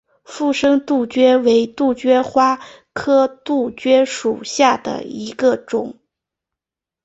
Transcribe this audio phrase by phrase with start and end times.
[0.23, 2.59] 附生杜鹃为杜鹃花
[2.91, 5.95] 科杜鹃属下的一个种。